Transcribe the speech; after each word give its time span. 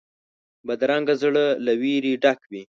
بدرنګه 0.67 1.15
زړه 1.21 1.45
له 1.65 1.73
وېرې 1.81 2.13
ډک 2.23 2.39
وي 2.51 2.63